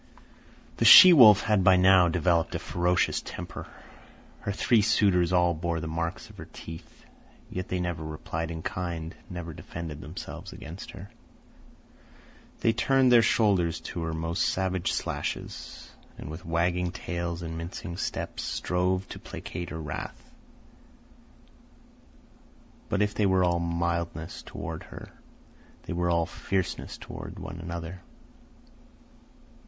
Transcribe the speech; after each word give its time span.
The 0.77 0.85
she 0.85 1.13
wolf 1.13 1.41
had 1.43 1.63
by 1.63 1.75
now 1.75 2.07
developed 2.07 2.55
a 2.55 2.57
ferocious 2.57 3.21
temper. 3.21 3.67
Her 4.39 4.51
three 4.51 4.81
suitors 4.81 5.31
all 5.31 5.53
bore 5.53 5.79
the 5.79 5.85
marks 5.87 6.31
of 6.31 6.37
her 6.37 6.47
teeth. 6.51 7.05
Yet 7.51 7.67
they 7.67 7.79
never 7.79 8.03
replied 8.03 8.49
in 8.49 8.63
kind, 8.63 9.13
never 9.29 9.53
defended 9.53 10.01
themselves 10.01 10.53
against 10.53 10.89
her. 10.89 11.11
They 12.61 12.73
turned 12.73 13.11
their 13.11 13.21
shoulders 13.21 13.79
to 13.81 14.01
her 14.01 14.13
most 14.15 14.45
savage 14.49 14.91
slashes, 14.91 15.91
and 16.17 16.31
with 16.31 16.47
wagging 16.47 16.89
tails 16.91 17.43
and 17.43 17.55
mincing 17.55 17.95
steps 17.97 18.41
strove 18.41 19.07
to 19.09 19.19
placate 19.19 19.69
her 19.69 19.79
wrath. 19.79 20.31
But 22.89 23.03
if 23.03 23.13
they 23.13 23.27
were 23.27 23.43
all 23.43 23.59
mildness 23.59 24.41
toward 24.41 24.81
her, 24.85 25.11
they 25.83 25.93
were 25.93 26.09
all 26.09 26.25
fierceness 26.25 26.97
toward 26.97 27.37
one 27.37 27.59
another. 27.61 28.01